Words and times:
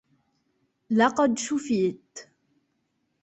لقد 0.89 1.37
شفيت 1.37 2.29